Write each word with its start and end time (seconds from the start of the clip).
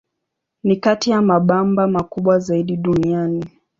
Ni 0.63 0.75
kati 0.75 1.11
ya 1.11 1.21
mabamba 1.21 1.87
makubwa 1.87 2.39
zaidi 2.39 2.77
duniani. 2.77 3.45